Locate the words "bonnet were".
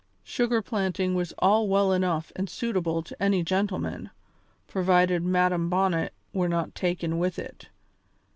5.69-6.49